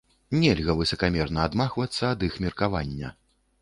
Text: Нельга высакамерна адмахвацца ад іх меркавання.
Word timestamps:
Нельга 0.43 0.75
высакамерна 0.79 1.45
адмахвацца 1.51 2.03
ад 2.13 2.19
іх 2.31 2.43
меркавання. 2.47 3.19